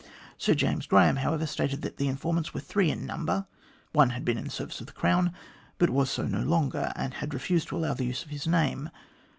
[0.35, 3.45] Sir James Graham, however, stated that the informants were three in number.
[3.91, 5.31] One had been in the service of the Crown,
[5.77, 8.89] but was so no longer, and had refused to allow the use of his name.